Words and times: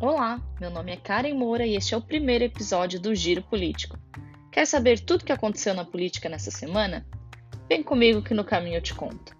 Olá, 0.00 0.40
meu 0.60 0.70
nome 0.70 0.92
é 0.92 0.96
Karen 0.96 1.34
Moura 1.34 1.66
e 1.66 1.74
este 1.74 1.92
é 1.92 1.96
o 1.96 2.00
primeiro 2.00 2.44
episódio 2.44 3.00
do 3.00 3.12
Giro 3.16 3.42
Político. 3.42 3.98
Quer 4.52 4.64
saber 4.64 5.00
tudo 5.00 5.22
o 5.22 5.24
que 5.24 5.32
aconteceu 5.32 5.74
na 5.74 5.84
política 5.84 6.28
nessa 6.28 6.52
semana? 6.52 7.04
Vem 7.68 7.82
comigo 7.82 8.22
que 8.22 8.32
no 8.32 8.44
caminho 8.44 8.76
eu 8.76 8.80
te 8.80 8.94
conto. 8.94 9.36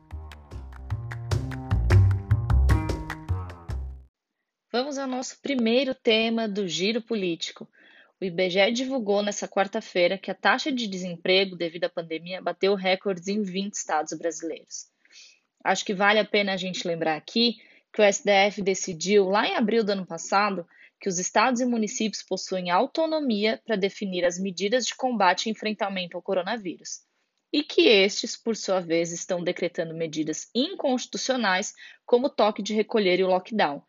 Vamos 4.72 4.98
ao 4.98 5.06
nosso 5.06 5.40
primeiro 5.40 5.94
tema 5.94 6.48
do 6.48 6.66
Giro 6.66 7.00
Político. 7.00 7.68
O 8.20 8.24
IBGE 8.24 8.72
divulgou 8.72 9.22
nesta 9.22 9.46
quarta-feira 9.46 10.18
que 10.18 10.28
a 10.28 10.34
taxa 10.34 10.72
de 10.72 10.88
desemprego 10.88 11.54
devido 11.54 11.84
à 11.84 11.88
pandemia 11.88 12.42
bateu 12.42 12.74
recordes 12.74 13.28
em 13.28 13.44
20 13.44 13.74
estados 13.74 14.18
brasileiros. 14.18 14.86
Acho 15.62 15.84
que 15.84 15.94
vale 15.94 16.18
a 16.18 16.24
pena 16.24 16.52
a 16.52 16.56
gente 16.56 16.84
lembrar 16.84 17.16
aqui 17.16 17.58
que 17.92 18.02
o 18.02 18.12
STF 18.12 18.62
decidiu 18.62 19.28
lá 19.28 19.46
em 19.46 19.56
abril 19.56 19.82
do 19.84 19.92
ano 19.92 20.06
passado 20.06 20.66
que 21.00 21.08
os 21.08 21.18
estados 21.18 21.60
e 21.60 21.64
municípios 21.64 22.22
possuem 22.22 22.70
autonomia 22.70 23.60
para 23.64 23.76
definir 23.76 24.24
as 24.24 24.38
medidas 24.38 24.84
de 24.84 24.94
combate 24.94 25.46
e 25.46 25.50
enfrentamento 25.52 26.16
ao 26.16 26.22
coronavírus, 26.22 27.00
e 27.52 27.62
que 27.62 27.82
estes, 27.82 28.36
por 28.36 28.56
sua 28.56 28.80
vez, 28.80 29.12
estão 29.12 29.42
decretando 29.42 29.94
medidas 29.94 30.50
inconstitucionais, 30.54 31.72
como 32.04 32.26
o 32.26 32.30
toque 32.30 32.62
de 32.62 32.74
recolher 32.74 33.20
e 33.20 33.24
o 33.24 33.28
lockdown, 33.28 33.82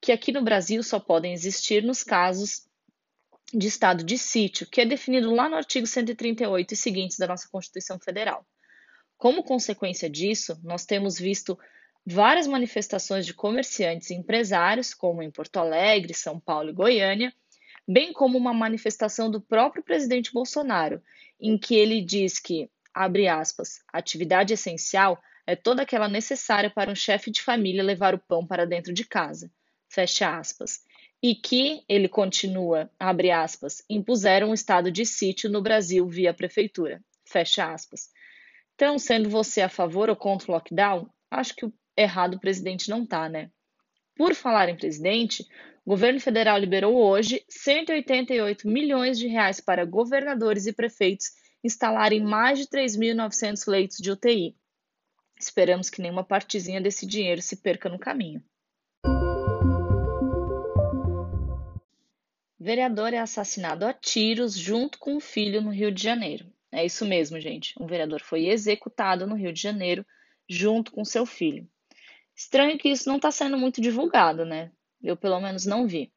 que 0.00 0.10
aqui 0.10 0.32
no 0.32 0.42
Brasil 0.42 0.82
só 0.82 0.98
podem 0.98 1.32
existir 1.32 1.82
nos 1.82 2.02
casos 2.02 2.66
de 3.52 3.68
estado 3.68 4.02
de 4.02 4.18
sítio, 4.18 4.66
que 4.66 4.80
é 4.80 4.86
definido 4.86 5.32
lá 5.32 5.48
no 5.48 5.56
artigo 5.56 5.86
138 5.86 6.72
e 6.72 6.76
seguintes 6.76 7.18
da 7.18 7.26
nossa 7.26 7.48
Constituição 7.48 7.98
Federal. 8.00 8.44
Como 9.16 9.44
consequência 9.44 10.10
disso, 10.10 10.58
nós 10.62 10.84
temos 10.84 11.18
visto 11.18 11.58
várias 12.06 12.46
manifestações 12.46 13.24
de 13.24 13.32
comerciantes 13.32 14.10
e 14.10 14.14
empresários, 14.14 14.92
como 14.92 15.22
em 15.22 15.30
Porto 15.30 15.56
Alegre, 15.56 16.12
São 16.14 16.38
Paulo 16.38 16.70
e 16.70 16.74
Goiânia, 16.74 17.32
bem 17.86 18.12
como 18.12 18.36
uma 18.36 18.52
manifestação 18.52 19.30
do 19.30 19.40
próprio 19.40 19.82
presidente 19.82 20.32
Bolsonaro, 20.32 21.02
em 21.40 21.58
que 21.58 21.74
ele 21.74 22.00
diz 22.00 22.38
que, 22.38 22.70
abre 22.92 23.28
aspas, 23.28 23.80
atividade 23.92 24.52
essencial 24.52 25.20
é 25.46 25.54
toda 25.54 25.82
aquela 25.82 26.08
necessária 26.08 26.70
para 26.70 26.90
um 26.90 26.94
chefe 26.94 27.30
de 27.30 27.42
família 27.42 27.82
levar 27.82 28.14
o 28.14 28.18
pão 28.18 28.46
para 28.46 28.66
dentro 28.66 28.92
de 28.92 29.04
casa, 29.04 29.50
fecha 29.88 30.38
aspas, 30.38 30.82
e 31.22 31.34
que, 31.34 31.82
ele 31.88 32.08
continua, 32.08 32.90
abre 32.98 33.30
aspas, 33.30 33.82
impuseram 33.88 34.50
um 34.50 34.54
estado 34.54 34.90
de 34.90 35.06
sítio 35.06 35.50
no 35.50 35.62
Brasil 35.62 36.06
via 36.06 36.34
prefeitura, 36.34 37.02
fecha 37.24 37.72
aspas. 37.72 38.10
Então, 38.74 38.98
sendo 38.98 39.28
você 39.30 39.62
a 39.62 39.68
favor 39.68 40.10
ou 40.10 40.16
contra 40.16 40.50
o 40.50 40.54
lockdown, 40.54 41.08
acho 41.30 41.54
que 41.54 41.64
o 41.64 41.72
errado 41.96 42.34
o 42.34 42.40
presidente 42.40 42.88
não 42.88 43.04
está, 43.04 43.28
né? 43.28 43.50
Por 44.16 44.34
falar 44.34 44.68
em 44.68 44.76
presidente, 44.76 45.46
o 45.84 45.90
governo 45.90 46.20
federal 46.20 46.58
liberou 46.58 46.96
hoje 46.96 47.44
188 47.48 48.68
milhões 48.68 49.18
de 49.18 49.26
reais 49.26 49.60
para 49.60 49.84
governadores 49.84 50.66
e 50.66 50.72
prefeitos 50.72 51.26
instalarem 51.62 52.22
mais 52.22 52.58
de 52.58 52.66
3.900 52.66 53.68
leitos 53.68 53.96
de 53.98 54.10
UTI. 54.10 54.56
Esperamos 55.38 55.90
que 55.90 56.00
nenhuma 56.00 56.24
partezinha 56.24 56.80
desse 56.80 57.06
dinheiro 57.06 57.42
se 57.42 57.56
perca 57.56 57.88
no 57.88 57.98
caminho. 57.98 58.42
Vereador 62.58 63.12
é 63.12 63.18
assassinado 63.18 63.84
a 63.84 63.92
tiros 63.92 64.56
junto 64.56 64.98
com 64.98 65.16
o 65.16 65.20
filho 65.20 65.60
no 65.60 65.70
Rio 65.70 65.92
de 65.92 66.02
Janeiro. 66.02 66.50
É 66.72 66.84
isso 66.84 67.04
mesmo, 67.04 67.38
gente. 67.38 67.74
Um 67.78 67.86
vereador 67.86 68.22
foi 68.22 68.46
executado 68.46 69.26
no 69.26 69.34
Rio 69.34 69.52
de 69.52 69.60
Janeiro 69.60 70.04
junto 70.48 70.92
com 70.92 71.04
seu 71.04 71.26
filho. 71.26 71.68
Estranho 72.34 72.78
que 72.78 72.88
isso 72.88 73.08
não 73.08 73.16
está 73.16 73.30
sendo 73.30 73.56
muito 73.56 73.80
divulgado, 73.80 74.44
né? 74.44 74.70
Eu 75.02 75.16
pelo 75.16 75.40
menos 75.40 75.66
não 75.66 75.86
vi. 75.86 76.12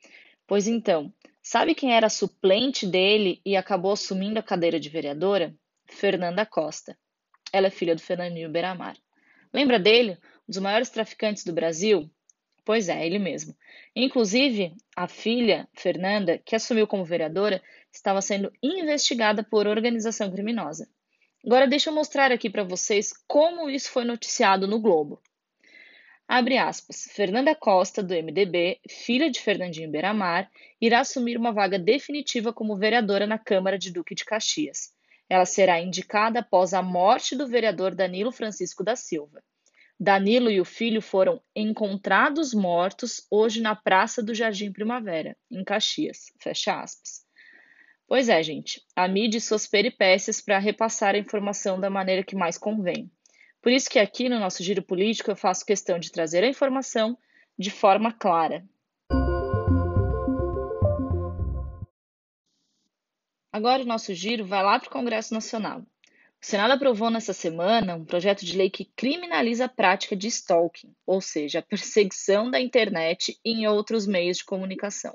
Pois 0.47 0.67
então, 0.67 1.13
sabe 1.41 1.75
quem 1.75 1.93
era 1.93 2.09
suplente 2.09 2.87
dele 2.87 3.41
e 3.45 3.55
acabou 3.55 3.91
assumindo 3.91 4.39
a 4.39 4.43
cadeira 4.43 4.79
de 4.79 4.89
vereadora? 4.89 5.53
Fernanda 5.85 6.45
Costa. 6.45 6.97
Ela 7.51 7.67
é 7.67 7.71
filha 7.71 7.95
do 7.95 8.01
Fernandinho 8.01 8.49
Beramar. 8.49 8.97
Lembra 9.53 9.79
dele? 9.79 10.17
Um 10.47 10.51
dos 10.51 10.57
maiores 10.57 10.89
traficantes 10.89 11.43
do 11.43 11.53
Brasil? 11.53 12.09
Pois 12.65 12.89
é, 12.89 13.05
ele 13.05 13.17
mesmo. 13.17 13.55
Inclusive, 13.95 14.75
a 14.95 15.07
filha, 15.07 15.67
Fernanda, 15.73 16.37
que 16.37 16.55
assumiu 16.55 16.85
como 16.85 17.05
vereadora, 17.05 17.61
estava 17.91 18.21
sendo 18.21 18.51
investigada 18.61 19.43
por 19.43 19.67
organização 19.67 20.29
criminosa. 20.31 20.89
Agora 21.45 21.67
deixa 21.67 21.89
eu 21.89 21.95
mostrar 21.95 22.31
aqui 22.31 22.49
para 22.49 22.63
vocês 22.63 23.13
como 23.25 23.69
isso 23.69 23.89
foi 23.89 24.03
noticiado 24.03 24.67
no 24.67 24.81
Globo. 24.81 25.21
Abre 26.27 26.57
aspas. 26.57 27.07
Fernanda 27.11 27.55
Costa, 27.55 28.03
do 28.03 28.13
MDB, 28.13 28.81
filha 28.89 29.31
de 29.31 29.39
Fernandinho 29.39 29.89
Beiramar, 29.89 30.51
irá 30.79 30.99
assumir 30.99 31.37
uma 31.37 31.53
vaga 31.53 31.79
definitiva 31.79 32.51
como 32.51 32.75
vereadora 32.75 33.25
na 33.25 33.39
Câmara 33.39 33.77
de 33.77 33.91
Duque 33.93 34.13
de 34.13 34.25
Caxias. 34.25 34.91
Ela 35.29 35.45
será 35.45 35.79
indicada 35.79 36.39
após 36.39 36.73
a 36.73 36.81
morte 36.81 37.33
do 37.33 37.47
vereador 37.47 37.95
Danilo 37.95 38.31
Francisco 38.31 38.83
da 38.83 38.95
Silva. 38.95 39.41
Danilo 39.97 40.51
e 40.51 40.59
o 40.59 40.65
filho 40.65 41.01
foram 41.01 41.41
encontrados 41.55 42.53
mortos 42.53 43.25
hoje 43.31 43.61
na 43.61 43.73
Praça 43.73 44.21
do 44.21 44.35
Jardim 44.35 44.71
Primavera, 44.71 45.35
em 45.49 45.63
Caxias. 45.63 46.25
Fecha 46.41 46.81
aspas. 46.81 47.25
Pois 48.05 48.27
é, 48.27 48.43
gente, 48.43 48.81
a 48.95 49.07
mídia 49.07 49.37
e 49.37 49.41
suas 49.41 49.65
peripécias 49.65 50.41
para 50.41 50.59
repassar 50.59 51.15
a 51.15 51.17
informação 51.17 51.79
da 51.79 51.89
maneira 51.89 52.23
que 52.23 52.35
mais 52.35 52.57
convém. 52.57 53.09
Por 53.67 53.73
isso 53.73 53.89
que 53.89 53.99
aqui 53.99 54.29
no 54.29 54.39
nosso 54.39 54.63
giro 54.63 54.81
político 54.81 55.29
eu 55.29 55.35
faço 55.35 55.65
questão 55.65 55.99
de 55.99 56.09
trazer 56.09 56.41
a 56.41 56.47
informação 56.47 57.17
de 57.59 57.69
forma 57.69 58.13
clara. 58.13 58.65
Agora 63.51 63.83
o 63.83 63.85
nosso 63.85 64.13
giro 64.13 64.45
vai 64.45 64.63
lá 64.63 64.79
para 64.79 64.87
o 64.87 64.91
Congresso 64.91 65.33
Nacional. 65.33 65.81
O 65.81 65.85
Senado 66.39 66.71
aprovou 66.71 67.09
nessa 67.09 67.33
semana 67.33 67.95
um 67.95 68.05
projeto 68.05 68.45
de 68.45 68.57
lei 68.57 68.69
que 68.69 68.85
criminaliza 68.85 69.65
a 69.65 69.69
prática 69.69 70.15
de 70.15 70.29
stalking, 70.29 70.95
ou 71.05 71.19
seja, 71.19 71.59
a 71.59 71.61
perseguição 71.61 72.49
da 72.49 72.61
internet 72.61 73.37
e 73.43 73.51
em 73.51 73.67
outros 73.67 74.07
meios 74.07 74.37
de 74.37 74.45
comunicação. 74.45 75.13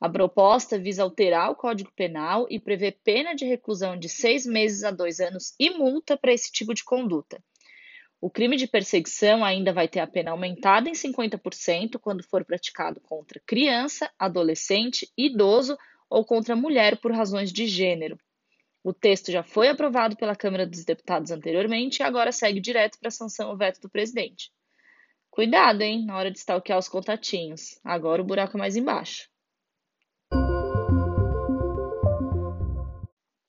A 0.00 0.08
proposta 0.08 0.76
visa 0.76 1.04
alterar 1.04 1.52
o 1.52 1.54
Código 1.54 1.92
Penal 1.94 2.48
e 2.50 2.58
prevê 2.58 2.90
pena 2.90 3.32
de 3.32 3.44
reclusão 3.44 3.96
de 3.96 4.08
seis 4.08 4.44
meses 4.44 4.82
a 4.82 4.90
dois 4.90 5.20
anos 5.20 5.54
e 5.56 5.70
multa 5.70 6.16
para 6.16 6.32
esse 6.32 6.50
tipo 6.50 6.74
de 6.74 6.82
conduta. 6.82 7.40
O 8.22 8.28
crime 8.28 8.58
de 8.58 8.66
perseguição 8.66 9.42
ainda 9.42 9.72
vai 9.72 9.88
ter 9.88 10.00
a 10.00 10.06
pena 10.06 10.32
aumentada 10.32 10.90
em 10.90 10.92
50% 10.92 11.98
quando 11.98 12.22
for 12.22 12.44
praticado 12.44 13.00
contra 13.00 13.40
criança, 13.46 14.10
adolescente, 14.18 15.10
idoso 15.16 15.78
ou 16.08 16.22
contra 16.22 16.54
mulher 16.54 17.00
por 17.00 17.12
razões 17.12 17.50
de 17.50 17.66
gênero. 17.66 18.18
O 18.84 18.92
texto 18.92 19.32
já 19.32 19.42
foi 19.42 19.68
aprovado 19.68 20.16
pela 20.16 20.36
Câmara 20.36 20.66
dos 20.66 20.84
Deputados 20.84 21.30
anteriormente 21.30 22.00
e 22.00 22.02
agora 22.02 22.30
segue 22.30 22.60
direto 22.60 22.98
para 22.98 23.08
a 23.08 23.12
sanção 23.12 23.48
ou 23.48 23.56
veto 23.56 23.80
do 23.80 23.88
presidente. 23.88 24.52
Cuidado, 25.30 25.80
hein, 25.80 26.04
na 26.04 26.18
hora 26.18 26.30
de 26.30 26.38
stalkear 26.38 26.78
os 26.78 26.88
contatinhos. 26.88 27.80
Agora 27.82 28.20
o 28.20 28.24
buraco 28.24 28.58
é 28.58 28.60
mais 28.60 28.76
embaixo. 28.76 29.30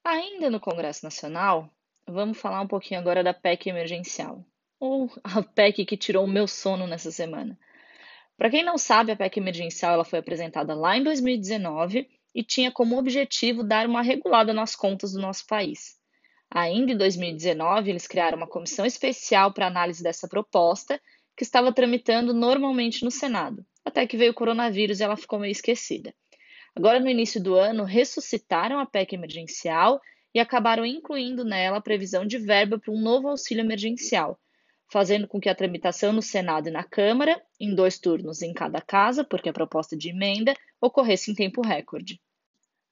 Ainda 0.05 0.49
no 0.49 0.61
Congresso 0.61 1.03
Nacional, 1.03 1.69
vamos 2.07 2.37
falar 2.37 2.61
um 2.61 2.67
pouquinho 2.67 3.01
agora 3.01 3.21
da 3.21 3.33
PEC 3.33 3.67
emergencial 3.67 4.45
ou 4.81 5.11
a 5.23 5.43
PEC 5.43 5.85
que 5.85 5.95
tirou 5.95 6.25
o 6.25 6.27
meu 6.27 6.47
sono 6.47 6.87
nessa 6.87 7.11
semana. 7.11 7.57
Para 8.35 8.49
quem 8.49 8.65
não 8.65 8.79
sabe, 8.79 9.11
a 9.11 9.15
PEC 9.15 9.37
emergencial 9.37 9.93
ela 9.93 10.03
foi 10.03 10.17
apresentada 10.17 10.73
lá 10.73 10.97
em 10.97 11.03
2019 11.03 12.09
e 12.33 12.43
tinha 12.43 12.71
como 12.71 12.97
objetivo 12.97 13.63
dar 13.63 13.85
uma 13.85 14.01
regulada 14.01 14.53
nas 14.53 14.75
contas 14.75 15.11
do 15.11 15.21
nosso 15.21 15.45
país. 15.45 15.99
Ainda 16.49 16.93
em 16.93 16.97
2019, 16.97 17.91
eles 17.91 18.07
criaram 18.07 18.37
uma 18.37 18.47
comissão 18.47 18.83
especial 18.83 19.53
para 19.53 19.67
análise 19.67 20.01
dessa 20.01 20.27
proposta, 20.27 20.99
que 21.37 21.43
estava 21.43 21.71
tramitando 21.71 22.33
normalmente 22.33 23.05
no 23.05 23.11
Senado, 23.11 23.63
até 23.85 24.05
que 24.07 24.17
veio 24.17 24.31
o 24.31 24.35
coronavírus 24.35 24.99
e 24.99 25.03
ela 25.03 25.15
ficou 25.15 25.39
meio 25.39 25.51
esquecida. 25.51 26.13
Agora, 26.75 26.99
no 26.99 27.09
início 27.09 27.41
do 27.41 27.53
ano, 27.53 27.83
ressuscitaram 27.83 28.79
a 28.79 28.85
PEC 28.85 29.13
emergencial 29.13 30.01
e 30.33 30.39
acabaram 30.39 30.85
incluindo 30.85 31.45
nela 31.45 31.77
a 31.77 31.81
previsão 31.81 32.25
de 32.25 32.37
verba 32.37 32.79
para 32.79 32.91
um 32.91 32.99
novo 32.99 33.27
auxílio 33.27 33.61
emergencial, 33.61 34.39
fazendo 34.91 35.25
com 35.25 35.39
que 35.39 35.47
a 35.47 35.55
tramitação 35.55 36.11
no 36.11 36.21
Senado 36.21 36.67
e 36.67 36.71
na 36.71 36.83
Câmara, 36.83 37.41
em 37.57 37.73
dois 37.73 37.97
turnos 37.97 38.41
em 38.41 38.53
cada 38.53 38.81
casa, 38.81 39.23
porque 39.23 39.47
a 39.47 39.53
proposta 39.53 39.95
de 39.95 40.09
emenda 40.09 40.53
ocorresse 40.81 41.31
em 41.31 41.33
tempo 41.33 41.61
recorde. 41.61 42.21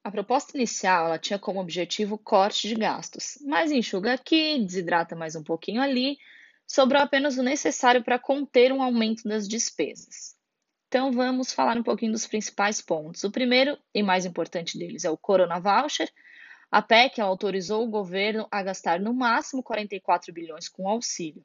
A 0.01 0.09
proposta 0.09 0.57
inicial 0.57 1.19
tinha 1.19 1.37
como 1.37 1.59
objetivo 1.59 2.17
corte 2.17 2.69
de 2.69 2.75
gastos, 2.75 3.37
mas 3.45 3.69
enxuga 3.69 4.13
aqui, 4.13 4.57
desidrata 4.59 5.13
mais 5.13 5.35
um 5.35 5.43
pouquinho 5.43 5.81
ali, 5.81 6.17
sobrou 6.65 7.01
apenas 7.01 7.37
o 7.37 7.43
necessário 7.43 8.01
para 8.01 8.17
conter 8.17 8.71
um 8.71 8.81
aumento 8.81 9.27
das 9.27 9.45
despesas. 9.45 10.37
Então 10.87 11.11
vamos 11.11 11.51
falar 11.51 11.75
um 11.75 11.83
pouquinho 11.83 12.13
dos 12.13 12.25
principais 12.25 12.81
pontos. 12.81 13.25
O 13.25 13.31
primeiro 13.31 13.77
e 13.93 14.01
mais 14.01 14.25
importante 14.25 14.79
deles 14.79 15.03
é 15.03 15.09
o 15.09 15.17
Corona 15.17 15.59
Voucher. 15.59 16.09
A 16.71 16.81
PEC 16.81 17.19
autorizou 17.19 17.83
o 17.83 17.89
governo 17.89 18.47
a 18.49 18.63
gastar 18.63 19.01
no 19.01 19.13
máximo 19.13 19.61
44 19.61 20.33
bilhões 20.33 20.69
com 20.69 20.87
auxílio. 20.87 21.43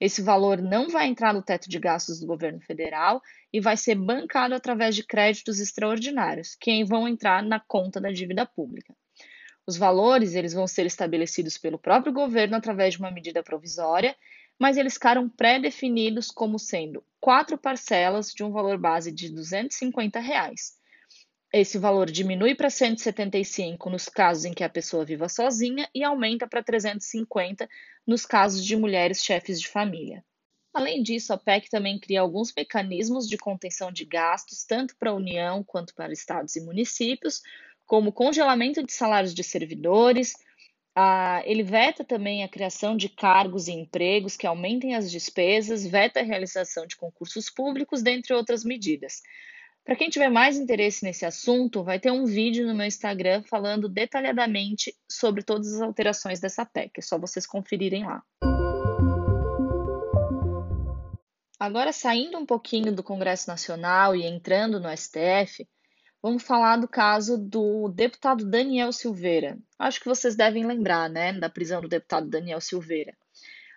Esse 0.00 0.22
valor 0.22 0.62
não 0.62 0.88
vai 0.88 1.06
entrar 1.06 1.34
no 1.34 1.42
teto 1.42 1.68
de 1.68 1.78
gastos 1.78 2.18
do 2.18 2.26
governo 2.26 2.60
federal 2.60 3.20
e 3.52 3.60
vai 3.60 3.76
ser 3.76 3.94
bancado 3.94 4.54
através 4.54 4.96
de 4.96 5.04
créditos 5.04 5.60
extraordinários, 5.60 6.54
que 6.54 6.82
vão 6.84 7.06
entrar 7.06 7.42
na 7.42 7.60
conta 7.60 8.00
da 8.00 8.10
dívida 8.10 8.46
pública. 8.46 8.94
Os 9.66 9.76
valores 9.76 10.34
eles 10.34 10.54
vão 10.54 10.66
ser 10.66 10.86
estabelecidos 10.86 11.58
pelo 11.58 11.78
próprio 11.78 12.12
governo 12.12 12.56
através 12.56 12.94
de 12.94 13.00
uma 13.00 13.10
medida 13.10 13.42
provisória, 13.42 14.16
mas 14.58 14.78
eles 14.78 14.94
ficaram 14.94 15.28
pré-definidos 15.28 16.30
como 16.30 16.58
sendo 16.58 17.04
quatro 17.20 17.58
parcelas 17.58 18.32
de 18.32 18.42
um 18.42 18.50
valor 18.50 18.78
base 18.78 19.12
de 19.12 19.30
250 19.30 20.18
reais. 20.18 20.79
Esse 21.52 21.78
valor 21.78 22.08
diminui 22.08 22.54
para 22.54 22.70
175 22.70 23.90
nos 23.90 24.08
casos 24.08 24.44
em 24.44 24.52
que 24.52 24.62
a 24.62 24.68
pessoa 24.68 25.04
viva 25.04 25.28
sozinha 25.28 25.88
e 25.92 26.04
aumenta 26.04 26.46
para 26.46 26.62
350 26.62 27.68
nos 28.06 28.24
casos 28.24 28.64
de 28.64 28.76
mulheres 28.76 29.24
chefes 29.24 29.60
de 29.60 29.66
família. 29.66 30.24
Além 30.72 31.02
disso, 31.02 31.32
a 31.32 31.36
PEC 31.36 31.68
também 31.68 31.98
cria 31.98 32.20
alguns 32.20 32.54
mecanismos 32.56 33.28
de 33.28 33.36
contenção 33.36 33.90
de 33.90 34.04
gastos, 34.04 34.62
tanto 34.64 34.94
para 34.96 35.10
a 35.10 35.14
União 35.14 35.64
quanto 35.64 35.92
para 35.96 36.12
estados 36.12 36.54
e 36.54 36.60
municípios, 36.60 37.42
como 37.84 38.12
congelamento 38.12 38.80
de 38.86 38.92
salários 38.92 39.34
de 39.34 39.42
servidores. 39.42 40.34
Ele 41.44 41.64
veta 41.64 42.04
também 42.04 42.44
a 42.44 42.48
criação 42.48 42.96
de 42.96 43.08
cargos 43.08 43.66
e 43.66 43.72
empregos 43.72 44.36
que 44.36 44.46
aumentem 44.46 44.94
as 44.94 45.10
despesas, 45.10 45.84
veta 45.84 46.20
a 46.20 46.22
realização 46.22 46.86
de 46.86 46.94
concursos 46.94 47.50
públicos, 47.50 48.00
dentre 48.00 48.32
outras 48.32 48.62
medidas. 48.62 49.20
Para 49.84 49.96
quem 49.96 50.10
tiver 50.10 50.28
mais 50.28 50.56
interesse 50.58 51.04
nesse 51.04 51.24
assunto, 51.24 51.82
vai 51.82 51.98
ter 51.98 52.10
um 52.10 52.26
vídeo 52.26 52.66
no 52.66 52.74
meu 52.74 52.86
Instagram 52.86 53.42
falando 53.48 53.88
detalhadamente 53.88 54.94
sobre 55.10 55.42
todas 55.42 55.74
as 55.74 55.80
alterações 55.80 56.38
dessa 56.38 56.66
PEC. 56.66 56.98
É 56.98 57.02
só 57.02 57.18
vocês 57.18 57.46
conferirem 57.46 58.04
lá. 58.04 58.22
Agora, 61.58 61.92
saindo 61.92 62.38
um 62.38 62.46
pouquinho 62.46 62.92
do 62.94 63.02
Congresso 63.02 63.48
Nacional 63.48 64.14
e 64.14 64.24
entrando 64.24 64.80
no 64.80 64.88
STF, 64.96 65.68
vamos 66.22 66.42
falar 66.42 66.76
do 66.76 66.88
caso 66.88 67.36
do 67.36 67.88
deputado 67.88 68.48
Daniel 68.48 68.92
Silveira. 68.92 69.58
Acho 69.78 70.00
que 70.00 70.08
vocês 70.08 70.34
devem 70.36 70.64
lembrar, 70.64 71.08
né, 71.10 71.32
da 71.32 71.50
prisão 71.50 71.80
do 71.80 71.88
deputado 71.88 72.28
Daniel 72.28 72.60
Silveira. 72.60 73.14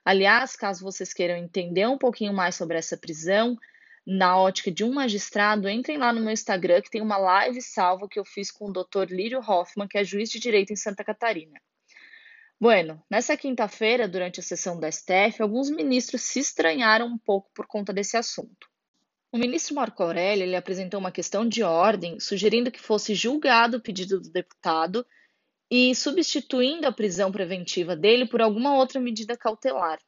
Aliás, 0.05 0.55
caso 0.55 0.83
vocês 0.83 1.13
queiram 1.13 1.35
entender 1.35 1.87
um 1.87 1.97
pouquinho 1.97 2.33
mais 2.33 2.55
sobre 2.55 2.77
essa 2.77 2.97
prisão, 2.97 3.57
na 4.05 4.37
ótica 4.37 4.69
de 4.69 4.83
um 4.83 4.93
magistrado, 4.93 5.69
entrem 5.69 5.97
lá 5.97 6.11
no 6.11 6.21
meu 6.21 6.31
Instagram 6.31 6.81
que 6.81 6.89
tem 6.89 7.01
uma 7.01 7.17
live 7.17 7.61
salva 7.61 8.07
que 8.09 8.19
eu 8.19 8.25
fiz 8.25 8.51
com 8.51 8.69
o 8.69 8.73
Dr. 8.73 9.09
Lírio 9.09 9.39
Hoffman, 9.39 9.87
que 9.87 9.97
é 9.97 10.03
juiz 10.03 10.29
de 10.29 10.39
direito 10.39 10.73
em 10.73 10.75
Santa 10.75 11.03
Catarina. 11.03 11.59
Bueno, 12.59 13.01
nessa 13.09 13.35
quinta-feira, 13.35 14.07
durante 14.07 14.39
a 14.39 14.43
sessão 14.43 14.79
da 14.79 14.89
STF, 14.89 15.41
alguns 15.41 15.69
ministros 15.69 16.21
se 16.21 16.39
estranharam 16.39 17.07
um 17.07 17.17
pouco 17.17 17.49
por 17.53 17.65
conta 17.65 17.91
desse 17.91 18.15
assunto. 18.15 18.67
O 19.31 19.37
ministro 19.37 19.75
Marco 19.75 20.03
Aurélio 20.03 20.43
ele 20.43 20.55
apresentou 20.55 20.99
uma 20.99 21.11
questão 21.11 21.47
de 21.47 21.63
ordem, 21.63 22.19
sugerindo 22.19 22.71
que 22.71 22.79
fosse 22.79 23.15
julgado 23.15 23.77
o 23.77 23.81
pedido 23.81 24.21
do 24.21 24.29
deputado 24.29 25.05
e 25.71 25.95
substituindo 25.95 26.87
a 26.87 26.91
prisão 26.91 27.31
preventiva 27.31 27.95
dele 27.95 28.27
por 28.27 28.41
alguma 28.41 28.75
outra 28.75 28.99
medida 28.99 29.35
cautelar. 29.35 29.99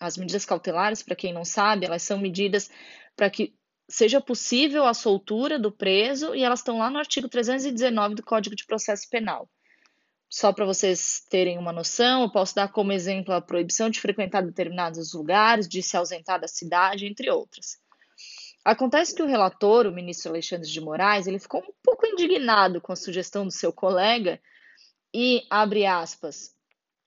As 0.00 0.16
medidas 0.16 0.44
cautelares, 0.44 1.02
para 1.02 1.14
quem 1.14 1.32
não 1.32 1.44
sabe, 1.44 1.86
elas 1.86 2.02
são 2.02 2.18
medidas 2.18 2.70
para 3.16 3.30
que 3.30 3.54
seja 3.88 4.20
possível 4.20 4.86
a 4.86 4.94
soltura 4.94 5.58
do 5.58 5.70
preso 5.70 6.34
e 6.34 6.42
elas 6.42 6.60
estão 6.60 6.78
lá 6.78 6.88
no 6.88 6.98
artigo 6.98 7.28
319 7.28 8.14
do 8.14 8.22
Código 8.22 8.56
de 8.56 8.64
Processo 8.64 9.08
Penal. 9.10 9.48
Só 10.30 10.50
para 10.50 10.64
vocês 10.64 11.26
terem 11.28 11.58
uma 11.58 11.74
noção, 11.74 12.22
eu 12.22 12.30
posso 12.30 12.54
dar 12.54 12.68
como 12.68 12.90
exemplo 12.90 13.34
a 13.34 13.40
proibição 13.42 13.90
de 13.90 14.00
frequentar 14.00 14.42
determinados 14.42 15.12
lugares, 15.12 15.68
de 15.68 15.82
se 15.82 15.94
ausentar 15.94 16.40
da 16.40 16.48
cidade, 16.48 17.06
entre 17.06 17.30
outras. 17.30 17.76
Acontece 18.64 19.14
que 19.14 19.22
o 19.22 19.26
relator, 19.26 19.86
o 19.86 19.92
ministro 19.92 20.30
Alexandre 20.30 20.66
de 20.66 20.80
Moraes, 20.80 21.26
ele 21.26 21.38
ficou 21.38 21.60
um 21.60 21.72
pouco 21.82 22.06
indignado 22.06 22.80
com 22.80 22.92
a 22.92 22.96
sugestão 22.96 23.44
do 23.44 23.50
seu 23.50 23.72
colega 23.72 24.40
e, 25.12 25.42
abre 25.50 25.84
aspas, 25.84 26.54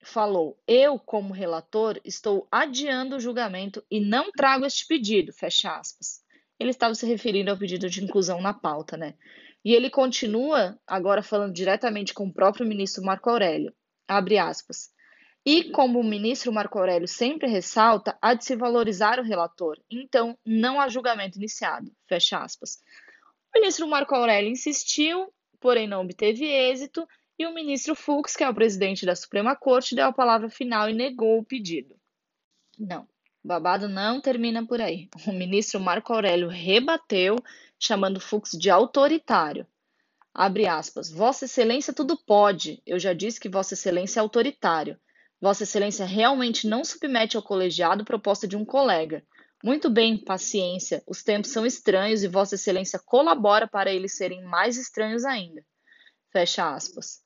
falou: 0.02 0.58
Eu, 0.66 0.98
como 0.98 1.34
relator, 1.34 2.00
estou 2.04 2.46
adiando 2.50 3.16
o 3.16 3.20
julgamento 3.20 3.84
e 3.90 4.00
não 4.00 4.30
trago 4.32 4.64
este 4.64 4.86
pedido, 4.86 5.32
fecha 5.32 5.76
aspas. 5.76 6.20
Ele 6.58 6.70
estava 6.70 6.94
se 6.94 7.06
referindo 7.06 7.50
ao 7.50 7.58
pedido 7.58 7.88
de 7.90 8.02
inclusão 8.02 8.40
na 8.40 8.54
pauta, 8.54 8.96
né? 8.96 9.14
E 9.64 9.74
ele 9.74 9.90
continua 9.90 10.78
agora 10.86 11.22
falando 11.22 11.52
diretamente 11.52 12.14
com 12.14 12.26
o 12.26 12.32
próprio 12.32 12.66
ministro 12.66 13.04
Marco 13.04 13.28
Aurélio, 13.28 13.74
abre 14.06 14.38
aspas. 14.38 14.90
E 15.44 15.70
como 15.70 16.00
o 16.00 16.04
ministro 16.04 16.52
Marco 16.52 16.78
Aurélio 16.78 17.06
sempre 17.06 17.48
ressalta, 17.48 18.18
há 18.20 18.34
de 18.34 18.44
se 18.44 18.56
valorizar 18.56 19.20
o 19.20 19.22
relator, 19.22 19.78
então 19.90 20.36
não 20.44 20.80
há 20.80 20.88
julgamento 20.88 21.38
iniciado, 21.38 21.90
fecha 22.08 22.38
aspas. 22.38 22.78
O 23.54 23.60
ministro 23.60 23.86
Marco 23.86 24.14
Aurélio 24.14 24.50
insistiu, 24.50 25.32
porém 25.60 25.86
não 25.86 26.02
obteve 26.02 26.44
êxito, 26.44 27.06
e 27.38 27.46
o 27.46 27.54
ministro 27.54 27.94
Fux, 27.94 28.34
que 28.34 28.42
é 28.42 28.48
o 28.48 28.54
presidente 28.54 29.04
da 29.04 29.14
Suprema 29.14 29.54
Corte, 29.54 29.94
deu 29.94 30.06
a 30.06 30.12
palavra 30.12 30.48
final 30.48 30.88
e 30.88 30.94
negou 30.94 31.38
o 31.38 31.44
pedido. 31.44 31.94
Não, 32.78 33.02
o 33.44 33.48
babado 33.48 33.88
não 33.88 34.20
termina 34.20 34.66
por 34.66 34.80
aí. 34.80 35.08
O 35.26 35.32
ministro 35.32 35.78
Marco 35.78 36.12
Aurélio 36.12 36.48
rebateu, 36.48 37.36
chamando 37.78 38.20
Fux 38.20 38.50
de 38.52 38.70
autoritário. 38.70 39.66
Abre 40.32 40.66
aspas. 40.66 41.10
Vossa 41.10 41.46
Excelência 41.46 41.92
tudo 41.92 42.16
pode. 42.16 42.82
Eu 42.86 42.98
já 42.98 43.12
disse 43.12 43.40
que 43.40 43.48
Vossa 43.48 43.74
Excelência 43.74 44.20
é 44.20 44.22
autoritário. 44.22 44.98
Vossa 45.40 45.62
Excelência 45.62 46.04
realmente 46.04 46.66
não 46.66 46.84
submete 46.84 47.36
ao 47.36 47.42
colegiado 47.42 48.04
proposta 48.04 48.46
de 48.48 48.56
um 48.56 48.64
colega. 48.64 49.24
Muito 49.62 49.88
bem, 49.88 50.16
paciência. 50.16 51.02
Os 51.06 51.22
tempos 51.22 51.50
são 51.50 51.64
estranhos 51.64 52.22
e 52.22 52.28
Vossa 52.28 52.54
Excelência 52.54 52.98
colabora 52.98 53.66
para 53.66 53.92
eles 53.92 54.16
serem 54.16 54.42
mais 54.44 54.76
estranhos 54.76 55.24
ainda. 55.24 55.64
Fecha 56.30 56.74
aspas. 56.74 57.25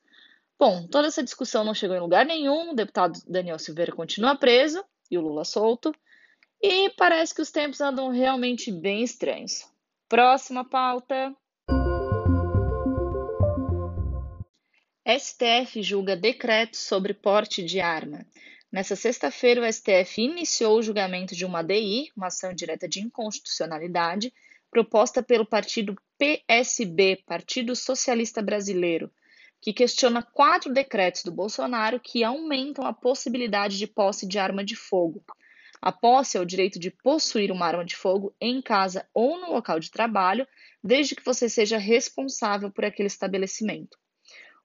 Bom, 0.61 0.87
toda 0.87 1.09
essa 1.09 1.23
discussão 1.23 1.65
não 1.65 1.73
chegou 1.73 1.97
em 1.97 2.01
lugar 2.01 2.27
nenhum, 2.27 2.73
o 2.73 2.75
deputado 2.75 3.19
Daniel 3.27 3.59
Silveira 3.59 3.93
continua 3.93 4.37
preso 4.37 4.85
e 5.11 5.17
o 5.17 5.23
Lula 5.23 5.43
solto, 5.43 5.91
e 6.61 6.91
parece 6.91 7.35
que 7.35 7.41
os 7.41 7.51
tempos 7.51 7.81
andam 7.81 8.11
realmente 8.11 8.71
bem 8.71 9.03
estranhos. 9.03 9.67
Próxima 10.07 10.63
pauta. 10.63 11.35
STF 15.19 15.83
julga 15.83 16.15
decreto 16.15 16.77
sobre 16.77 17.15
porte 17.15 17.65
de 17.65 17.81
arma. 17.81 18.27
Nessa 18.71 18.95
sexta-feira, 18.95 19.63
o 19.63 19.73
STF 19.73 20.21
iniciou 20.21 20.79
o 20.79 20.83
julgamento 20.83 21.35
de 21.35 21.47
uma 21.47 21.61
ADI, 21.61 22.11
uma 22.15 22.27
ação 22.27 22.53
direta 22.53 22.87
de 22.87 23.01
inconstitucionalidade, 23.01 24.31
proposta 24.71 25.23
pelo 25.23 25.47
partido 25.47 25.97
PSB, 26.19 27.23
Partido 27.25 27.75
Socialista 27.75 28.43
Brasileiro, 28.43 29.11
que 29.61 29.73
questiona 29.73 30.23
quatro 30.23 30.73
decretos 30.73 31.23
do 31.23 31.31
Bolsonaro 31.31 32.01
que 32.01 32.25
aumentam 32.25 32.87
a 32.87 32.93
possibilidade 32.93 33.79
de 33.79 33.87
posse 33.87 34.27
de 34.27 34.39
arma 34.39 34.65
de 34.65 34.75
fogo. 34.75 35.23
A 35.83 35.91
posse 35.91 36.37
é 36.37 36.41
o 36.41 36.47
direito 36.47 36.79
de 36.79 36.91
possuir 36.91 37.51
uma 37.51 37.67
arma 37.67 37.85
de 37.85 37.97
fogo 37.97 38.35
em 38.41 38.61
casa 38.61 39.07
ou 39.15 39.41
no 39.41 39.53
local 39.53 39.81
de 39.81 39.91
trabalho, 39.91 40.47
desde 40.83 41.15
que 41.15 41.25
você 41.25 41.49
seja 41.49 41.79
responsável 41.79 42.71
por 42.71 42.85
aquele 42.85 43.07
estabelecimento. 43.07 43.99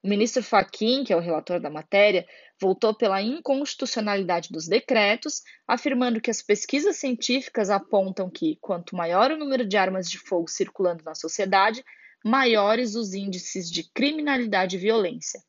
O 0.03 0.07
ministro 0.07 0.43
Fachin, 0.43 1.03
que 1.03 1.11
é 1.11 1.15
o 1.15 1.21
relator 1.21 1.59
da 1.59 1.69
matéria, 1.69 2.27
voltou 2.61 2.93
pela 2.93 3.21
inconstitucionalidade 3.21 4.49
dos 4.51 4.67
decretos, 4.67 5.41
afirmando 5.67 6.21
que 6.21 6.29
as 6.29 6.43
pesquisas 6.43 6.97
científicas 6.97 7.69
apontam 7.69 8.29
que, 8.29 8.57
quanto 8.61 8.95
maior 8.95 9.31
o 9.31 9.37
número 9.37 9.65
de 9.65 9.77
armas 9.77 10.07
de 10.07 10.19
fogo 10.19 10.47
circulando 10.47 11.03
na 11.03 11.15
sociedade, 11.15 11.83
maiores 12.25 12.95
os 12.95 13.13
índices 13.13 13.69
de 13.69 13.83
criminalidade 13.83 14.75
e 14.75 14.79
violência. 14.79 15.39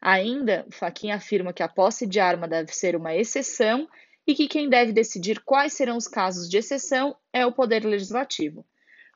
Ainda, 0.00 0.66
Fachin 0.72 1.12
afirma 1.12 1.52
que 1.52 1.62
a 1.62 1.68
posse 1.68 2.04
de 2.04 2.18
arma 2.18 2.48
deve 2.48 2.74
ser 2.74 2.96
uma 2.96 3.14
exceção 3.14 3.88
e 4.26 4.34
que 4.34 4.48
quem 4.48 4.68
deve 4.68 4.92
decidir 4.92 5.40
quais 5.44 5.74
serão 5.74 5.96
os 5.96 6.08
casos 6.08 6.50
de 6.50 6.56
exceção 6.56 7.16
é 7.32 7.46
o 7.46 7.52
Poder 7.52 7.84
Legislativo. 7.84 8.66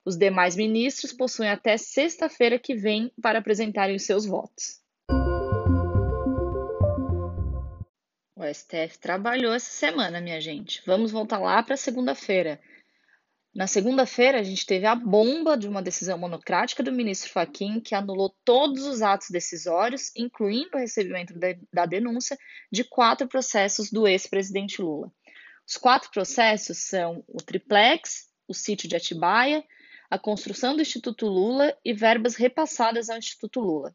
Os 0.04 0.16
demais 0.16 0.54
ministros 0.54 1.12
possuem 1.12 1.50
até 1.50 1.76
sexta-feira 1.76 2.60
que 2.60 2.76
vem 2.76 3.12
para 3.20 3.40
apresentarem 3.40 3.96
os 3.96 4.04
seus 4.04 4.24
votos. 4.24 4.80
O 8.36 8.54
STF 8.54 8.98
trabalhou 9.00 9.52
essa 9.52 9.70
semana, 9.70 10.20
minha 10.20 10.40
gente. 10.40 10.80
Vamos 10.86 11.10
voltar 11.10 11.38
lá 11.38 11.60
para 11.60 11.76
segunda-feira. 11.76 12.60
Na 13.52 13.66
segunda-feira, 13.66 14.38
a 14.38 14.42
gente 14.44 14.64
teve 14.64 14.86
a 14.86 14.94
bomba 14.94 15.56
de 15.56 15.66
uma 15.66 15.82
decisão 15.82 16.16
monocrática 16.16 16.84
do 16.84 16.92
ministro 16.92 17.32
Fachin 17.32 17.80
que 17.80 17.96
anulou 17.96 18.32
todos 18.44 18.84
os 18.86 19.02
atos 19.02 19.28
decisórios, 19.28 20.12
incluindo 20.16 20.70
o 20.74 20.78
recebimento 20.78 21.34
da 21.72 21.84
denúncia 21.84 22.38
de 22.70 22.84
quatro 22.84 23.26
processos 23.26 23.90
do 23.90 24.06
ex-presidente 24.06 24.80
Lula. 24.80 25.12
Os 25.66 25.76
quatro 25.76 26.10
processos 26.12 26.78
são 26.78 27.24
o 27.26 27.38
triplex, 27.38 28.28
o 28.46 28.54
sítio 28.54 28.88
de 28.88 28.94
Atibaia, 28.94 29.64
a 30.08 30.18
construção 30.18 30.76
do 30.76 30.82
Instituto 30.82 31.26
Lula 31.26 31.76
e 31.84 31.92
verbas 31.92 32.36
repassadas 32.36 33.10
ao 33.10 33.18
Instituto 33.18 33.60
Lula. 33.60 33.94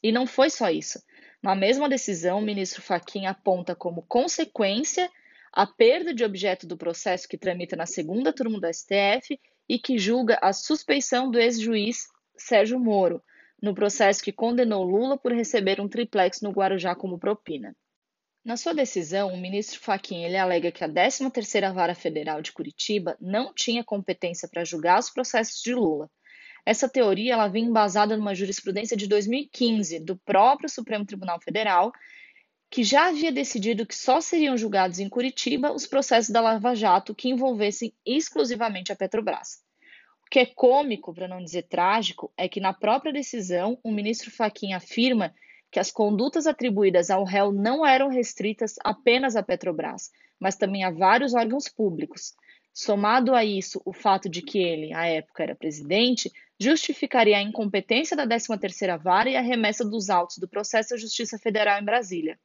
E 0.00 0.12
não 0.12 0.26
foi 0.28 0.48
só 0.48 0.70
isso. 0.70 1.00
Na 1.42 1.56
mesma 1.56 1.88
decisão, 1.88 2.38
o 2.38 2.42
ministro 2.42 2.80
Fachin 2.80 3.26
aponta 3.26 3.74
como 3.74 4.02
consequência 4.02 5.10
a 5.52 5.66
perda 5.66 6.14
de 6.14 6.24
objeto 6.24 6.66
do 6.66 6.78
processo 6.78 7.28
que 7.28 7.36
tramita 7.36 7.76
na 7.76 7.84
segunda 7.84 8.32
turma 8.32 8.58
do 8.58 8.72
STF 8.72 9.38
e 9.68 9.78
que 9.78 9.98
julga 9.98 10.38
a 10.40 10.52
suspeição 10.52 11.30
do 11.30 11.38
ex-juiz 11.38 12.08
Sérgio 12.36 12.80
Moro, 12.80 13.22
no 13.60 13.74
processo 13.74 14.22
que 14.22 14.32
condenou 14.32 14.82
Lula 14.82 15.18
por 15.18 15.32
receber 15.32 15.80
um 15.80 15.88
triplex 15.88 16.40
no 16.40 16.50
Guarujá 16.50 16.94
como 16.94 17.18
propina. 17.18 17.76
Na 18.44 18.56
sua 18.56 18.74
decisão, 18.74 19.32
o 19.32 19.40
ministro 19.40 19.78
Fachin 19.78 20.24
ele 20.24 20.36
alega 20.36 20.72
que 20.72 20.82
a 20.82 20.88
13ª 20.88 21.72
Vara 21.72 21.94
Federal 21.94 22.42
de 22.42 22.50
Curitiba 22.50 23.16
não 23.20 23.54
tinha 23.54 23.84
competência 23.84 24.48
para 24.48 24.64
julgar 24.64 24.98
os 24.98 25.10
processos 25.10 25.62
de 25.62 25.72
Lula. 25.72 26.10
Essa 26.66 26.88
teoria 26.88 27.34
ela 27.34 27.46
vem 27.46 27.66
embasada 27.66 28.16
numa 28.16 28.34
jurisprudência 28.34 28.96
de 28.96 29.06
2015 29.06 30.00
do 30.00 30.16
próprio 30.16 30.68
Supremo 30.68 31.04
Tribunal 31.04 31.40
Federal, 31.40 31.92
que 32.72 32.82
já 32.82 33.08
havia 33.08 33.30
decidido 33.30 33.84
que 33.84 33.94
só 33.94 34.18
seriam 34.18 34.56
julgados 34.56 34.98
em 34.98 35.06
Curitiba 35.06 35.70
os 35.70 35.86
processos 35.86 36.30
da 36.30 36.40
Lava 36.40 36.74
Jato 36.74 37.14
que 37.14 37.28
envolvessem 37.28 37.92
exclusivamente 38.04 38.90
a 38.90 38.96
Petrobras. 38.96 39.62
O 40.26 40.30
que 40.30 40.38
é 40.38 40.46
cômico, 40.46 41.12
para 41.12 41.28
não 41.28 41.44
dizer 41.44 41.64
trágico, 41.64 42.32
é 42.34 42.48
que 42.48 42.60
na 42.60 42.72
própria 42.72 43.12
decisão 43.12 43.78
o 43.84 43.92
ministro 43.92 44.30
Fachin 44.30 44.72
afirma 44.72 45.34
que 45.70 45.78
as 45.78 45.90
condutas 45.90 46.46
atribuídas 46.46 47.10
ao 47.10 47.24
réu 47.24 47.52
não 47.52 47.86
eram 47.86 48.08
restritas 48.08 48.76
apenas 48.82 49.36
à 49.36 49.42
Petrobras, 49.42 50.10
mas 50.40 50.56
também 50.56 50.82
a 50.82 50.90
vários 50.90 51.34
órgãos 51.34 51.68
públicos. 51.68 52.32
Somado 52.72 53.34
a 53.34 53.44
isso, 53.44 53.82
o 53.84 53.92
fato 53.92 54.30
de 54.30 54.40
que 54.40 54.58
ele, 54.58 54.94
à 54.94 55.04
época, 55.04 55.42
era 55.42 55.54
presidente, 55.54 56.32
justificaria 56.58 57.36
a 57.36 57.42
incompetência 57.42 58.16
da 58.16 58.26
13ª 58.26 58.98
Vara 58.98 59.28
e 59.28 59.36
a 59.36 59.42
remessa 59.42 59.84
dos 59.84 60.08
autos 60.08 60.38
do 60.38 60.48
processo 60.48 60.94
à 60.94 60.96
Justiça 60.96 61.36
Federal 61.36 61.78
em 61.78 61.84
Brasília. 61.84 62.38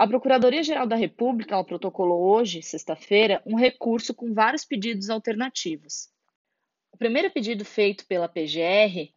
A 0.00 0.06
Procuradoria-Geral 0.06 0.86
da 0.86 0.94
República 0.94 1.64
protocolou 1.64 2.20
hoje, 2.22 2.62
sexta-feira, 2.62 3.42
um 3.44 3.56
recurso 3.56 4.14
com 4.14 4.32
vários 4.32 4.64
pedidos 4.64 5.10
alternativos. 5.10 6.08
O 6.92 6.96
primeiro 6.96 7.32
pedido 7.32 7.64
feito 7.64 8.06
pela 8.06 8.28
PGR 8.28 9.12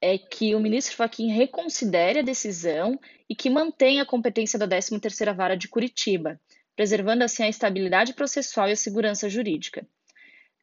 é 0.00 0.16
que 0.16 0.54
o 0.54 0.60
ministro 0.60 0.96
Fachin 0.96 1.30
reconsidere 1.30 2.20
a 2.20 2.22
decisão 2.22 2.98
e 3.28 3.36
que 3.36 3.50
mantenha 3.50 4.02
a 4.02 4.06
competência 4.06 4.58
da 4.58 4.66
13ª 4.66 5.36
Vara 5.36 5.58
de 5.58 5.68
Curitiba, 5.68 6.40
preservando 6.74 7.22
assim 7.22 7.42
a 7.42 7.48
estabilidade 7.50 8.14
processual 8.14 8.70
e 8.70 8.72
a 8.72 8.76
segurança 8.76 9.28
jurídica. 9.28 9.86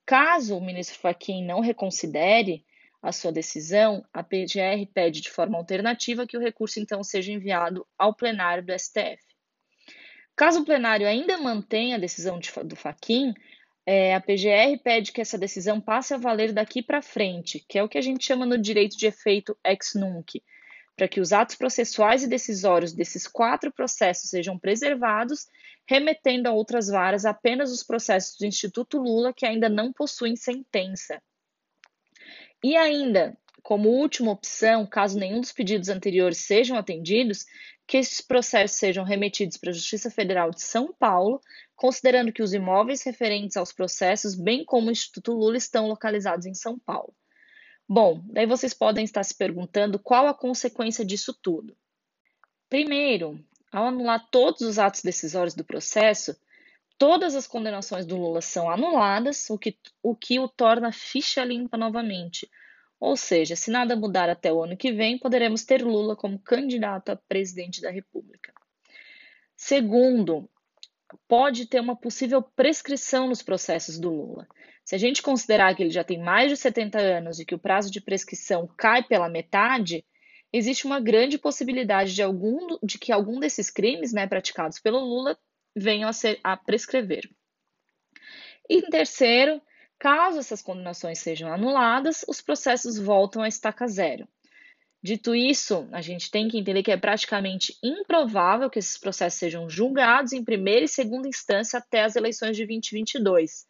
Caso 0.08 0.58
o 0.58 0.66
ministro 0.66 0.98
Fachin 0.98 1.46
não 1.46 1.60
reconsidere 1.60 2.66
a 3.00 3.12
sua 3.12 3.32
decisão, 3.32 4.04
a 4.12 4.24
PGR 4.24 4.88
pede 4.92 5.22
de 5.22 5.30
forma 5.30 5.60
alternativa 5.60 6.26
que 6.26 6.36
o 6.36 6.42
recurso 6.42 6.80
então 6.80 7.04
seja 7.04 7.32
enviado 7.32 7.86
ao 7.96 8.16
plenário 8.16 8.66
do 8.66 8.74
STF. 8.74 9.31
Caso 10.42 10.62
o 10.62 10.66
plenário 10.66 11.08
ainda 11.08 11.38
mantenha 11.38 11.98
a 11.98 12.00
decisão 12.00 12.40
de, 12.40 12.52
do 12.64 12.76
Fachin, 12.76 13.32
é, 13.86 14.16
a 14.16 14.20
PGR 14.20 14.76
pede 14.84 15.12
que 15.12 15.22
essa 15.22 15.38
decisão 15.38 15.80
passe 15.80 16.16
a 16.16 16.18
valer 16.18 16.52
daqui 16.52 16.82
para 16.82 17.00
frente, 17.00 17.64
que 17.70 17.78
é 17.78 17.84
o 17.84 17.88
que 17.88 18.00
a 18.00 18.02
gente 18.02 18.26
chama 18.26 18.44
no 18.44 18.58
direito 18.58 18.98
de 18.98 19.06
efeito 19.06 19.56
ex 19.64 19.94
nunc, 19.94 20.42
para 20.98 21.08
que 21.08 21.22
os 21.22 21.32
atos 21.32 21.56
processuais 21.56 22.24
e 22.24 22.28
decisórios 22.28 22.92
desses 22.92 23.28
quatro 23.28 23.72
processos 23.72 24.32
sejam 24.32 24.58
preservados, 24.58 25.48
remetendo 25.88 26.50
a 26.50 26.52
outras 26.52 26.88
varas 26.88 27.24
apenas 27.24 27.72
os 27.72 27.84
processos 27.84 28.36
do 28.36 28.46
Instituto 28.48 28.98
Lula 28.98 29.32
que 29.32 29.46
ainda 29.46 29.70
não 29.70 29.94
possuem 29.94 30.36
sentença. 30.36 31.22
E 32.64 32.76
ainda, 32.76 33.38
como 33.62 33.90
última 33.90 34.32
opção, 34.32 34.86
caso 34.86 35.18
nenhum 35.18 35.42
dos 35.42 35.52
pedidos 35.52 35.90
anteriores 35.90 36.40
sejam 36.40 36.78
atendidos, 36.78 37.46
que 37.88 37.98
esses 37.98 38.22
processos 38.22 38.78
sejam 38.78 39.04
remetidos 39.04 39.58
para 39.58 39.70
a 39.70 39.74
Justiça 39.74 40.10
Federal 40.10 40.52
de 40.52 40.62
São 40.62 40.94
Paulo, 40.94 41.42
considerando 41.76 42.32
que 42.32 42.42
os 42.42 42.54
imóveis 42.54 43.04
referentes 43.04 43.58
aos 43.58 43.74
processos, 43.74 44.36
bem 44.36 44.64
como 44.64 44.88
o 44.88 44.92
Instituto 44.92 45.34
Lula, 45.34 45.58
estão 45.58 45.88
localizados 45.88 46.46
em 46.46 46.54
São 46.54 46.80
Paulo. 46.80 47.14
Bom, 47.88 48.22
daí 48.26 48.46
vocês 48.46 48.74
podem 48.74 49.04
estar 49.04 49.24
se 49.24 49.36
perguntando 49.36 50.00
qual 50.00 50.28
a 50.28 50.34
consequência 50.34 51.04
disso 51.04 51.38
tudo. 51.42 51.76
Primeiro, 52.70 53.44
ao 53.72 53.88
anular 53.88 54.26
todos 54.32 54.62
os 54.62 54.80
atos 54.80 55.02
decisórios 55.02 55.54
do 55.54 55.66
processo, 55.66 56.36
todas 56.98 57.36
as 57.36 57.48
condenações 57.48 58.06
do 58.06 58.16
Lula 58.16 58.42
são 58.42 58.70
anuladas, 58.70 59.50
o 59.50 59.58
que 59.58 59.78
o, 60.02 60.16
que 60.16 60.40
o 60.40 60.48
torna 60.48 60.92
ficha 60.94 61.44
limpa 61.44 61.76
novamente, 61.76 62.50
ou 63.02 63.18
seja, 63.18 63.56
se 63.56 63.72
nada 63.72 63.96
mudar 63.96 64.30
até 64.30 64.54
o 64.54 64.64
ano 64.64 64.78
que 64.78 64.92
vem, 64.92 65.18
poderemos 65.18 65.66
ter 65.66 65.84
Lula 65.84 66.16
como 66.16 66.38
candidato 66.38 67.10
a 67.10 67.16
presidente 67.16 67.82
da 67.82 67.90
República. 67.90 68.54
Segundo, 69.58 70.48
pode 71.28 71.66
ter 71.66 71.80
uma 71.80 71.96
possível 71.96 72.44
prescrição 72.44 73.28
nos 73.28 73.42
processos 73.42 73.98
do 73.98 74.12
Lula. 74.12 74.48
Se 74.86 74.94
a 74.94 75.00
gente 75.00 75.24
considerar 75.24 75.76
que 75.76 75.82
ele 75.82 75.90
já 75.90 76.04
tem 76.04 76.20
mais 76.20 76.52
de 76.52 76.58
70 76.58 77.00
anos 77.00 77.40
e 77.40 77.46
que 77.46 77.56
o 77.56 77.60
prazo 77.60 77.90
de 77.90 78.00
prescrição 78.00 78.70
cai 78.78 79.02
pela 79.02 79.28
metade, 79.28 80.06
existe 80.54 80.86
uma 80.86 81.00
grande 81.00 81.40
possibilidade 81.40 82.14
de, 82.14 82.22
algum, 82.22 82.78
de 82.84 83.00
que 83.00 83.12
algum 83.12 83.40
desses 83.40 83.72
crimes 83.72 84.14
né, 84.14 84.28
praticados 84.28 84.80
pelo 84.80 85.00
Lula 85.00 85.36
venham 85.76 86.08
a, 86.08 86.14
ser, 86.14 86.40
a 86.44 86.56
prescrever. 86.56 87.28
E 88.70 88.84
terceiro, 88.84 89.60
Caso 90.02 90.40
essas 90.40 90.64
condenações 90.64 91.20
sejam 91.20 91.54
anuladas, 91.54 92.26
os 92.28 92.42
processos 92.42 92.98
voltam 92.98 93.44
a 93.44 93.48
estaca 93.48 93.86
zero. 93.86 94.28
Dito 95.00 95.36
isso, 95.36 95.88
a 95.92 96.02
gente 96.02 96.32
tem 96.32 96.48
que 96.48 96.58
entender 96.58 96.82
que 96.82 96.92
é 96.92 96.98
praticamente 96.98 97.78
improvável 97.84 98.68
que 98.68 98.80
esses 98.80 98.98
processos 98.98 99.38
sejam 99.38 99.70
julgados 99.70 100.34
em 100.34 100.44
primeira 100.44 100.86
e 100.86 100.88
segunda 100.88 101.28
instância 101.28 101.78
até 101.78 102.02
as 102.02 102.16
eleições 102.16 102.58
de 102.58 102.66
2022, 102.66 103.68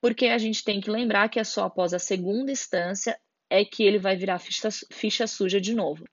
porque 0.00 0.26
a 0.26 0.38
gente 0.38 0.62
tem 0.62 0.80
que 0.80 0.88
lembrar 0.88 1.28
que 1.28 1.40
é 1.40 1.44
só 1.44 1.64
após 1.64 1.92
a 1.92 1.98
segunda 1.98 2.52
instância 2.52 3.18
é 3.50 3.64
que 3.64 3.82
ele 3.82 3.98
vai 3.98 4.16
virar 4.16 4.38
ficha, 4.38 4.68
ficha 4.92 5.26
suja 5.26 5.60
de 5.60 5.74
novo. 5.74 6.04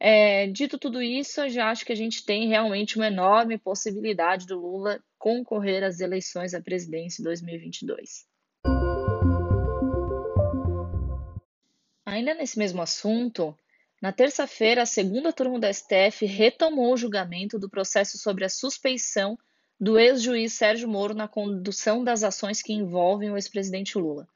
É, 0.00 0.46
dito 0.46 0.78
tudo 0.78 1.02
isso, 1.02 1.42
eu 1.42 1.50
já 1.50 1.70
acho 1.70 1.84
que 1.84 1.92
a 1.92 1.96
gente 1.96 2.24
tem 2.24 2.48
realmente 2.48 2.96
uma 2.96 3.08
enorme 3.08 3.58
possibilidade 3.58 4.46
do 4.46 4.58
Lula 4.58 5.04
concorrer 5.18 5.84
às 5.84 6.00
eleições 6.00 6.54
à 6.54 6.62
presidência 6.62 7.20
em 7.20 7.24
2022. 7.24 8.26
Ainda 12.08 12.32
nesse 12.32 12.58
mesmo 12.58 12.80
assunto, 12.80 13.54
na 14.00 14.10
terça-feira, 14.12 14.80
a 14.80 14.86
segunda 14.86 15.30
turma 15.30 15.60
do 15.60 15.66
STF 15.66 16.24
retomou 16.24 16.94
o 16.94 16.96
julgamento 16.96 17.58
do 17.58 17.68
processo 17.68 18.16
sobre 18.16 18.46
a 18.46 18.48
suspeição 18.48 19.38
do 19.78 19.98
ex-juiz 19.98 20.54
Sérgio 20.54 20.88
Moro 20.88 21.12
na 21.12 21.28
condução 21.28 22.02
das 22.02 22.22
ações 22.22 22.62
que 22.62 22.72
envolvem 22.72 23.30
o 23.30 23.36
ex-presidente 23.36 23.98
Lula. 23.98 24.26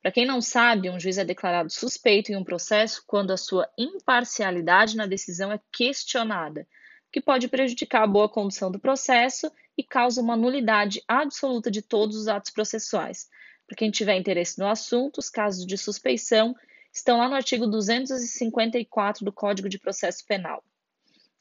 Para 0.00 0.12
quem 0.12 0.24
não 0.24 0.40
sabe, 0.40 0.88
um 0.88 1.00
juiz 1.00 1.18
é 1.18 1.24
declarado 1.24 1.72
suspeito 1.72 2.30
em 2.30 2.36
um 2.36 2.44
processo 2.44 3.02
quando 3.04 3.32
a 3.32 3.36
sua 3.36 3.68
imparcialidade 3.76 4.96
na 4.96 5.06
decisão 5.06 5.50
é 5.50 5.58
questionada, 5.72 6.68
que 7.10 7.20
pode 7.20 7.48
prejudicar 7.48 8.04
a 8.04 8.06
boa 8.06 8.28
condução 8.28 8.70
do 8.70 8.78
processo 8.78 9.50
e 9.76 9.82
causa 9.82 10.22
uma 10.22 10.36
nulidade 10.36 11.02
absoluta 11.08 11.68
de 11.68 11.82
todos 11.82 12.16
os 12.16 12.28
atos 12.28 12.52
processuais. 12.52 13.28
Para 13.66 13.76
quem 13.76 13.90
tiver 13.90 14.16
interesse 14.16 14.56
no 14.60 14.68
assunto, 14.68 15.18
os 15.18 15.28
casos 15.28 15.66
de 15.66 15.76
suspeição 15.76 16.54
estão 16.98 17.18
lá 17.18 17.28
no 17.28 17.34
artigo 17.34 17.66
254 17.66 19.24
do 19.24 19.32
Código 19.32 19.68
de 19.68 19.78
Processo 19.78 20.24
Penal. 20.26 20.62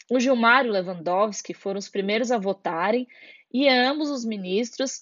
O 0.10 0.20
Gilmar 0.20 0.66
e 0.66 0.70
o 0.70 0.72
Lewandowski 0.72 1.54
foram 1.54 1.80
os 1.80 1.90
primeiros 1.90 2.32
a 2.32 2.38
votarem 2.38 3.08
e 3.52 3.68
ambos 3.68 4.10
os 4.10 4.24
ministros 4.24 5.02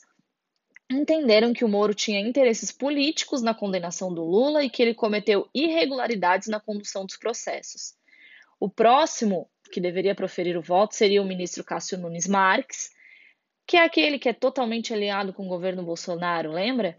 entenderam 0.89 1.53
que 1.53 1.65
o 1.65 1.69
Moro 1.69 1.93
tinha 1.93 2.19
interesses 2.19 2.71
políticos 2.71 3.41
na 3.41 3.53
condenação 3.53 4.13
do 4.13 4.23
Lula 4.23 4.63
e 4.63 4.69
que 4.69 4.81
ele 4.81 4.93
cometeu 4.93 5.49
irregularidades 5.53 6.47
na 6.47 6.59
condução 6.59 7.05
dos 7.05 7.17
processos. 7.17 7.93
O 8.59 8.69
próximo 8.69 9.49
que 9.71 9.81
deveria 9.81 10.15
proferir 10.15 10.57
o 10.57 10.61
voto 10.61 10.95
seria 10.95 11.21
o 11.21 11.25
ministro 11.25 11.63
Cássio 11.63 11.97
Nunes 11.97 12.27
Marques, 12.27 12.91
que 13.67 13.77
é 13.77 13.83
aquele 13.83 14.19
que 14.19 14.29
é 14.29 14.33
totalmente 14.33 14.93
aliado 14.93 15.33
com 15.33 15.45
o 15.45 15.49
governo 15.49 15.83
Bolsonaro, 15.83 16.51
lembra? 16.51 16.97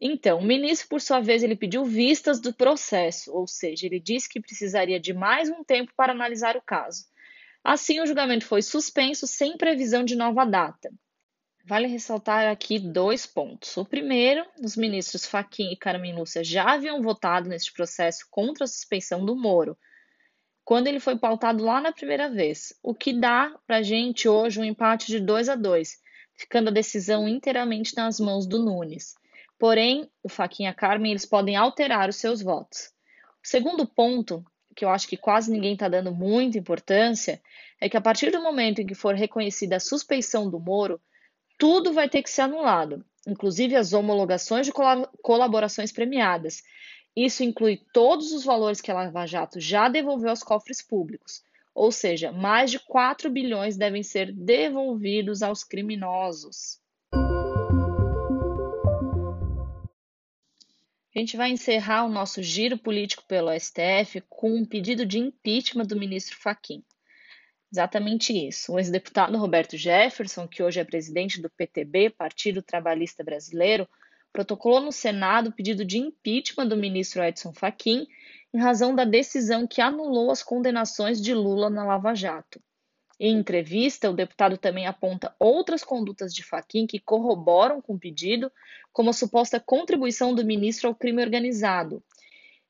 Então, 0.00 0.38
o 0.38 0.44
ministro, 0.44 0.88
por 0.88 1.00
sua 1.00 1.20
vez, 1.20 1.42
ele 1.42 1.56
pediu 1.56 1.84
vistas 1.84 2.40
do 2.40 2.52
processo, 2.52 3.32
ou 3.32 3.46
seja, 3.46 3.86
ele 3.86 3.98
disse 3.98 4.28
que 4.28 4.40
precisaria 4.40 5.00
de 5.00 5.14
mais 5.14 5.48
um 5.48 5.64
tempo 5.64 5.92
para 5.96 6.12
analisar 6.12 6.56
o 6.56 6.62
caso. 6.62 7.06
Assim, 7.64 8.00
o 8.00 8.06
julgamento 8.06 8.44
foi 8.44 8.62
suspenso 8.62 9.26
sem 9.26 9.56
previsão 9.56 10.04
de 10.04 10.14
nova 10.14 10.44
data. 10.44 10.92
Vale 11.64 11.88
ressaltar 11.88 12.46
aqui 12.48 12.78
dois 12.78 13.26
pontos. 13.26 13.76
O 13.76 13.84
primeiro, 13.84 14.46
os 14.62 14.76
ministros 14.76 15.26
Faquim 15.26 15.72
e 15.72 15.76
Carmen 15.76 16.14
Lúcia 16.14 16.44
já 16.44 16.74
haviam 16.74 17.02
votado 17.02 17.48
neste 17.48 17.72
processo 17.72 18.26
contra 18.30 18.64
a 18.64 18.68
suspensão 18.68 19.24
do 19.24 19.34
Moro, 19.34 19.76
quando 20.66 20.88
ele 20.88 20.98
foi 20.98 21.16
pautado 21.16 21.62
lá 21.64 21.80
na 21.80 21.92
primeira 21.92 22.28
vez, 22.28 22.74
o 22.82 22.92
que 22.92 23.12
dá 23.12 23.56
para 23.68 23.76
a 23.76 23.82
gente 23.82 24.28
hoje 24.28 24.58
um 24.58 24.64
empate 24.64 25.06
de 25.06 25.20
2 25.20 25.48
a 25.48 25.54
2, 25.54 25.96
ficando 26.34 26.70
a 26.70 26.72
decisão 26.72 27.28
inteiramente 27.28 27.94
nas 27.94 28.18
mãos 28.18 28.48
do 28.48 28.58
Nunes. 28.58 29.14
Porém, 29.58 30.10
o 30.22 30.28
Faquinha 30.28 30.74
Carmen 30.74 31.12
eles 31.12 31.24
podem 31.24 31.56
alterar 31.56 32.08
os 32.08 32.16
seus 32.16 32.42
votos. 32.42 32.90
O 33.42 33.48
segundo 33.48 33.86
ponto, 33.86 34.44
que 34.74 34.84
eu 34.84 34.90
acho 34.90 35.08
que 35.08 35.16
quase 35.16 35.50
ninguém 35.50 35.72
está 35.72 35.88
dando 35.88 36.14
muita 36.14 36.58
importância, 36.58 37.40
é 37.80 37.88
que 37.88 37.96
a 37.96 38.00
partir 38.00 38.30
do 38.30 38.42
momento 38.42 38.80
em 38.80 38.86
que 38.86 38.94
for 38.94 39.14
reconhecida 39.14 39.76
a 39.76 39.80
suspeição 39.80 40.50
do 40.50 40.60
Moro, 40.60 41.00
tudo 41.58 41.92
vai 41.92 42.08
ter 42.08 42.22
que 42.22 42.30
ser 42.30 42.42
anulado, 42.42 43.04
inclusive 43.26 43.74
as 43.74 43.94
homologações 43.94 44.66
de 44.66 44.72
colaborações 45.22 45.90
premiadas. 45.90 46.62
Isso 47.16 47.42
inclui 47.42 47.80
todos 47.94 48.32
os 48.32 48.44
valores 48.44 48.82
que 48.82 48.90
a 48.90 48.94
Lava 48.94 49.26
Jato 49.26 49.58
já 49.58 49.88
devolveu 49.88 50.28
aos 50.28 50.42
cofres 50.42 50.82
públicos, 50.82 51.42
ou 51.74 51.90
seja, 51.90 52.30
mais 52.30 52.70
de 52.70 52.78
4 52.78 53.30
bilhões 53.30 53.78
devem 53.78 54.02
ser 54.02 54.32
devolvidos 54.32 55.42
aos 55.42 55.64
criminosos. 55.64 56.78
A 61.16 61.18
gente 61.18 61.34
vai 61.34 61.50
encerrar 61.50 62.04
o 62.04 62.10
nosso 62.10 62.42
giro 62.42 62.76
político 62.76 63.24
pelo 63.26 63.50
STF 63.58 64.22
com 64.28 64.54
um 64.54 64.66
pedido 64.66 65.06
de 65.06 65.18
impeachment 65.18 65.86
do 65.86 65.98
ministro 65.98 66.36
Faquim. 66.36 66.84
Exatamente 67.72 68.34
isso. 68.34 68.74
O 68.74 68.78
ex-deputado 68.78 69.38
Roberto 69.38 69.78
Jefferson, 69.78 70.46
que 70.46 70.62
hoje 70.62 70.78
é 70.78 70.84
presidente 70.84 71.40
do 71.40 71.48
PTB, 71.48 72.10
Partido 72.10 72.60
Trabalhista 72.60 73.24
Brasileiro, 73.24 73.88
protocolou 74.30 74.82
no 74.82 74.92
Senado 74.92 75.48
o 75.48 75.52
pedido 75.52 75.86
de 75.86 75.96
impeachment 75.96 76.66
do 76.66 76.76
ministro 76.76 77.24
Edson 77.24 77.54
Fachin 77.54 78.06
em 78.52 78.58
razão 78.58 78.94
da 78.94 79.06
decisão 79.06 79.66
que 79.66 79.80
anulou 79.80 80.30
as 80.30 80.42
condenações 80.42 81.18
de 81.18 81.32
Lula 81.32 81.70
na 81.70 81.86
Lava 81.86 82.14
Jato. 82.14 82.60
Em 83.18 83.38
entrevista, 83.38 84.10
o 84.10 84.14
deputado 84.14 84.58
também 84.58 84.86
aponta 84.86 85.34
outras 85.38 85.82
condutas 85.82 86.34
de 86.34 86.42
Faquim 86.42 86.86
que 86.86 87.00
corroboram 87.00 87.80
com 87.80 87.94
o 87.94 87.98
pedido, 87.98 88.52
como 88.92 89.08
a 89.08 89.14
suposta 89.14 89.58
contribuição 89.58 90.34
do 90.34 90.44
ministro 90.44 90.88
ao 90.88 90.94
crime 90.94 91.22
organizado. 91.22 92.02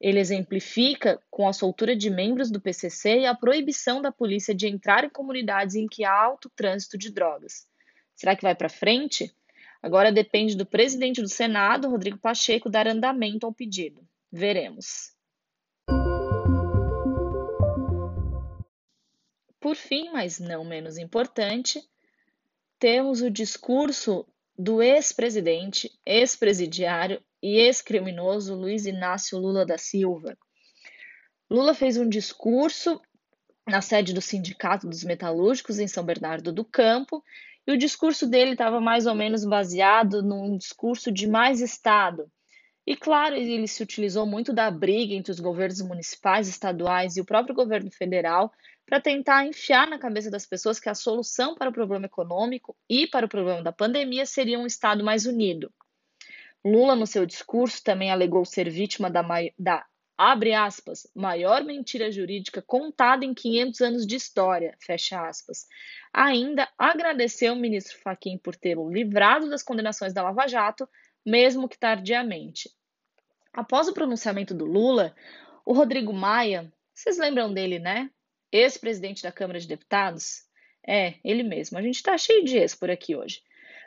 Ele 0.00 0.20
exemplifica 0.20 1.20
com 1.30 1.48
a 1.48 1.52
soltura 1.52 1.96
de 1.96 2.10
membros 2.10 2.50
do 2.50 2.60
PCC 2.60 3.20
e 3.20 3.26
a 3.26 3.34
proibição 3.34 4.00
da 4.00 4.12
polícia 4.12 4.54
de 4.54 4.68
entrar 4.68 5.04
em 5.04 5.10
comunidades 5.10 5.74
em 5.74 5.86
que 5.86 6.04
há 6.04 6.12
alto 6.12 6.50
trânsito 6.54 6.96
de 6.96 7.10
drogas. 7.10 7.66
Será 8.14 8.36
que 8.36 8.42
vai 8.42 8.54
para 8.54 8.68
frente? 8.68 9.34
Agora 9.82 10.12
depende 10.12 10.56
do 10.56 10.66
presidente 10.66 11.20
do 11.20 11.28
Senado, 11.28 11.88
Rodrigo 11.88 12.18
Pacheco, 12.18 12.70
dar 12.70 12.86
andamento 12.86 13.46
ao 13.46 13.52
pedido. 13.52 14.06
Veremos. 14.30 15.15
Por 19.66 19.74
fim, 19.74 20.12
mas 20.12 20.38
não 20.38 20.64
menos 20.64 20.96
importante, 20.96 21.82
temos 22.78 23.20
o 23.20 23.28
discurso 23.28 24.24
do 24.56 24.80
ex-presidente, 24.80 25.90
ex-presidiário 26.06 27.20
e 27.42 27.56
ex-criminoso 27.56 28.54
Luiz 28.54 28.86
Inácio 28.86 29.36
Lula 29.36 29.66
da 29.66 29.76
Silva. 29.76 30.38
Lula 31.50 31.74
fez 31.74 31.96
um 31.96 32.08
discurso 32.08 33.02
na 33.66 33.82
sede 33.82 34.14
do 34.14 34.20
Sindicato 34.20 34.88
dos 34.88 35.02
Metalúrgicos 35.02 35.80
em 35.80 35.88
São 35.88 36.04
Bernardo 36.04 36.52
do 36.52 36.64
Campo, 36.64 37.20
e 37.66 37.72
o 37.72 37.76
discurso 37.76 38.24
dele 38.24 38.52
estava 38.52 38.80
mais 38.80 39.04
ou 39.04 39.16
menos 39.16 39.44
baseado 39.44 40.22
num 40.22 40.56
discurso 40.56 41.10
de 41.10 41.26
mais 41.26 41.60
Estado, 41.60 42.30
e 42.86 42.94
claro, 42.94 43.34
ele 43.34 43.66
se 43.66 43.82
utilizou 43.82 44.24
muito 44.24 44.52
da 44.52 44.70
briga 44.70 45.12
entre 45.12 45.32
os 45.32 45.40
governos 45.40 45.80
municipais, 45.80 46.46
estaduais 46.46 47.16
e 47.16 47.20
o 47.20 47.24
próprio 47.24 47.52
governo 47.52 47.90
federal 47.90 48.52
para 48.86 49.00
tentar 49.00 49.44
enfiar 49.44 49.88
na 49.88 49.98
cabeça 49.98 50.30
das 50.30 50.46
pessoas 50.46 50.78
que 50.78 50.88
a 50.88 50.94
solução 50.94 51.56
para 51.56 51.68
o 51.68 51.72
problema 51.72 52.06
econômico 52.06 52.76
e 52.88 53.06
para 53.06 53.26
o 53.26 53.28
problema 53.28 53.62
da 53.62 53.72
pandemia 53.72 54.24
seria 54.24 54.58
um 54.58 54.66
Estado 54.66 55.04
mais 55.04 55.26
unido. 55.26 55.72
Lula, 56.64 56.94
no 56.94 57.06
seu 57.06 57.26
discurso, 57.26 57.82
também 57.82 58.10
alegou 58.10 58.44
ser 58.44 58.70
vítima 58.70 59.10
da, 59.10 59.22
da 59.58 59.84
abre 60.16 60.54
aspas, 60.54 61.06
maior 61.14 61.62
mentira 61.62 62.10
jurídica 62.10 62.62
contada 62.62 63.24
em 63.24 63.34
500 63.34 63.80
anos 63.82 64.06
de 64.06 64.16
história, 64.16 64.76
fecha 64.80 65.28
aspas. 65.28 65.66
Ainda 66.12 66.68
agradeceu 66.78 67.52
o 67.52 67.56
ministro 67.56 67.98
Fachin 67.98 68.38
por 68.38 68.56
tê-lo 68.56 68.90
livrado 68.90 69.50
das 69.50 69.62
condenações 69.62 70.14
da 70.14 70.22
Lava 70.22 70.46
Jato, 70.46 70.88
mesmo 71.24 71.68
que 71.68 71.78
tardiamente. 71.78 72.70
Após 73.52 73.88
o 73.88 73.92
pronunciamento 73.92 74.54
do 74.54 74.64
Lula, 74.64 75.14
o 75.64 75.72
Rodrigo 75.72 76.12
Maia, 76.12 76.72
vocês 76.94 77.18
lembram 77.18 77.52
dele, 77.52 77.78
né? 77.78 78.10
Ex-presidente 78.52 79.22
da 79.22 79.32
Câmara 79.32 79.60
de 79.60 79.68
Deputados? 79.68 80.44
É, 80.86 81.14
ele 81.24 81.42
mesmo. 81.42 81.78
A 81.78 81.82
gente 81.82 81.96
está 81.96 82.16
cheio 82.16 82.44
de 82.44 82.56
ex 82.56 82.74
por 82.74 82.90
aqui 82.90 83.16
hoje. 83.16 83.42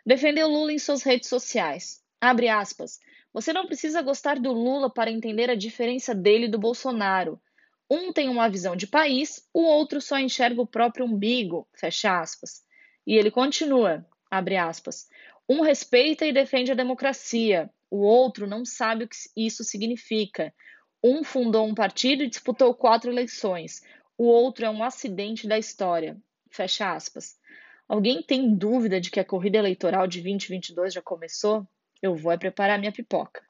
Defendeu 0.05 0.47
Lula 0.47 0.73
em 0.73 0.79
suas 0.79 1.03
redes 1.03 1.29
sociais. 1.29 2.01
Abre 2.19 2.49
aspas. 2.49 2.99
Você 3.33 3.53
não 3.53 3.67
precisa 3.67 4.01
gostar 4.01 4.39
do 4.39 4.51
Lula 4.51 4.89
para 4.89 5.11
entender 5.11 5.49
a 5.49 5.55
diferença 5.55 6.13
dele 6.13 6.47
do 6.47 6.59
Bolsonaro. 6.59 7.39
Um 7.89 8.11
tem 8.11 8.27
uma 8.29 8.49
visão 8.49 8.75
de 8.75 8.85
país, 8.85 9.47
o 9.53 9.61
outro 9.61 10.01
só 10.01 10.19
enxerga 10.19 10.61
o 10.61 10.67
próprio 10.67 11.05
umbigo. 11.05 11.67
Fecha 11.73 12.19
aspas. 12.19 12.63
E 13.05 13.15
ele 13.15 13.31
continua, 13.31 14.05
abre 14.29 14.57
aspas. 14.57 15.07
Um 15.47 15.61
respeita 15.61 16.25
e 16.25 16.33
defende 16.33 16.71
a 16.71 16.75
democracia, 16.75 17.69
o 17.89 18.01
outro 18.01 18.45
não 18.45 18.63
sabe 18.63 19.05
o 19.05 19.07
que 19.07 19.15
isso 19.35 19.63
significa. 19.63 20.53
Um 21.03 21.23
fundou 21.23 21.65
um 21.65 21.73
partido 21.73 22.23
e 22.23 22.29
disputou 22.29 22.75
quatro 22.75 23.09
eleições, 23.09 23.81
o 24.19 24.25
outro 24.25 24.65
é 24.65 24.69
um 24.69 24.83
acidente 24.83 25.47
da 25.47 25.57
história. 25.57 26.17
Fecha 26.51 26.93
aspas. 26.93 27.37
Alguém 27.87 28.21
tem 28.21 28.53
dúvida 28.53 28.99
de 28.99 29.09
que 29.09 29.19
a 29.19 29.23
corrida 29.23 29.57
eleitoral 29.57 30.05
de 30.07 30.21
2022 30.21 30.93
já 30.93 31.01
começou? 31.01 31.65
Eu 32.01 32.13
vou 32.15 32.33
é 32.33 32.37
preparar 32.37 32.77
minha 32.77 32.91
pipoca. 32.91 33.41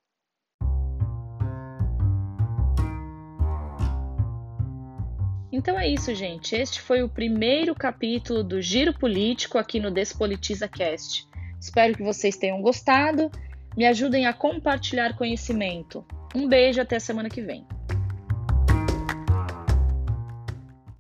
Então 5.51 5.79
é 5.79 5.89
isso, 5.89 6.13
gente. 6.13 6.55
Este 6.55 6.79
foi 6.79 7.01
o 7.01 7.09
primeiro 7.09 7.73
capítulo 7.73 8.43
do 8.43 8.61
Giro 8.61 8.93
Político 8.93 9.57
aqui 9.57 9.79
no 9.79 9.89
Despolitiza 9.89 10.67
Cast. 10.67 11.27
Espero 11.59 11.97
que 11.97 12.03
vocês 12.03 12.37
tenham 12.37 12.61
gostado. 12.61 13.31
Me 13.75 13.87
ajudem 13.87 14.27
a 14.27 14.33
compartilhar 14.33 15.17
conhecimento. 15.17 16.05
Um 16.35 16.47
beijo 16.47 16.79
até 16.79 16.97
a 16.97 16.99
semana 16.99 17.27
que 17.27 17.41
vem. 17.41 17.65